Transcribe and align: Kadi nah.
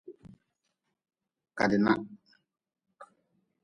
Kadi 1.57 1.77
nah. 1.85 1.99